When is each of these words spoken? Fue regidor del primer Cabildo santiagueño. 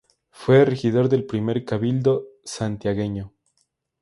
Fue 0.31 0.65
regidor 0.65 1.09
del 1.09 1.27
primer 1.27 1.63
Cabildo 1.63 2.23
santiagueño. 2.43 3.35